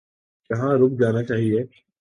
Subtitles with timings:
[0.49, 1.63] یہاں رک جانا چاہیے۔